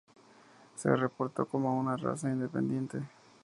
[0.73, 3.03] Se reportó como una raza independiente.